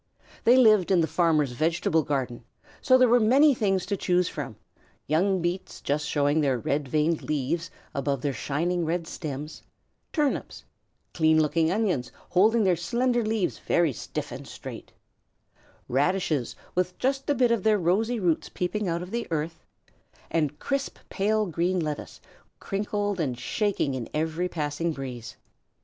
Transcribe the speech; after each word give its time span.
They 0.45 0.57
lived 0.57 0.89
in 0.89 1.01
the 1.01 1.05
farmer's 1.05 1.51
vegetable 1.51 2.01
garden, 2.01 2.43
so 2.81 2.97
there 2.97 3.07
were 3.07 3.19
many 3.19 3.53
things 3.53 3.85
to 3.85 3.95
choose 3.95 4.27
from: 4.27 4.55
young 5.05 5.43
beets 5.43 5.79
just 5.79 6.07
showing 6.07 6.41
their 6.41 6.57
red 6.57 6.87
veined 6.87 7.21
leaves 7.21 7.69
above 7.93 8.23
their 8.23 8.33
shining 8.33 8.83
red 8.83 9.05
stems; 9.05 9.61
turnips; 10.11 10.65
clean 11.13 11.39
looking 11.39 11.69
onions 11.71 12.11
holding 12.29 12.63
their 12.63 12.75
slender 12.75 13.23
leaves 13.23 13.59
very 13.59 13.93
stiff 13.93 14.31
and 14.31 14.47
straight; 14.47 14.91
radishes 15.87 16.55
with 16.73 16.97
just 16.97 17.29
a 17.29 17.35
bit 17.35 17.51
of 17.51 17.61
their 17.61 17.77
rosy 17.77 18.19
roots 18.19 18.49
peeping 18.49 18.87
out 18.87 19.03
of 19.03 19.11
the 19.11 19.27
earth; 19.29 19.63
and 20.31 20.57
crisp, 20.57 20.97
pale 21.09 21.45
green 21.45 21.79
lettuce, 21.79 22.19
crinkled 22.59 23.19
and 23.19 23.37
shaking 23.37 23.93
in 23.93 24.09
every 24.15 24.49
passing 24.49 24.93
breeze. 24.93 25.35